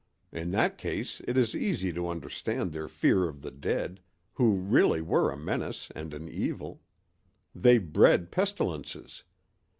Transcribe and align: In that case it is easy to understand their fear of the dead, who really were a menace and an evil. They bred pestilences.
In 0.31 0.49
that 0.49 0.79
case 0.79 1.21
it 1.27 1.37
is 1.37 1.53
easy 1.55 1.93
to 1.93 2.07
understand 2.09 2.71
their 2.71 2.87
fear 2.87 3.27
of 3.29 3.43
the 3.43 3.51
dead, 3.51 3.99
who 4.33 4.53
really 4.53 4.99
were 4.99 5.29
a 5.31 5.37
menace 5.37 5.89
and 5.93 6.11
an 6.15 6.27
evil. 6.27 6.81
They 7.53 7.77
bred 7.77 8.31
pestilences. 8.31 9.23